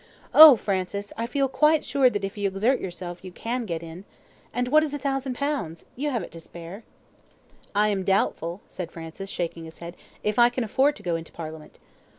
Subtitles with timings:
[0.33, 0.55] Oh!
[0.55, 4.03] Francis, I feel quite sure that if you exert yourself you can get in.
[4.51, 5.85] And what is a thousand pounds?
[5.95, 6.83] you have it to spare."
[7.75, 11.31] "I am doubtful," said Francis, shaking his head, "if I can afford to go into
[11.31, 11.77] Parliament."